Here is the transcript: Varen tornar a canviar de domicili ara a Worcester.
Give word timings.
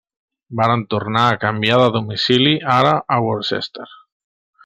Varen 0.59 0.83
tornar 0.93 1.25
a 1.25 1.35
canviar 1.43 1.77
de 1.81 1.91
domicili 1.97 2.55
ara 2.79 2.97
a 3.17 3.21
Worcester. 3.27 3.89